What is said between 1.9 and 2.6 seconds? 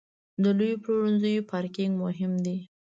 مهم دی.